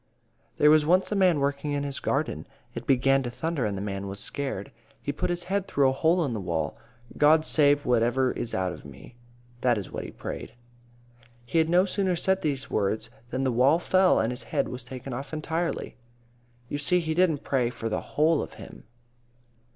[0.57, 2.47] "There was once a man working in his garden.
[2.73, 4.71] It began to thunder, and the man was scared.
[4.99, 6.75] He put his head through a hole in the wall.
[7.19, 9.13] 'God save whativer is out of me.'
[9.61, 10.55] That is what he prayed.
[11.45, 14.83] "He had no sooner said those words than the wall fell and his head was
[14.83, 15.97] taken off entirely.
[16.67, 18.85] "You see, he didn't pray for the whole of him.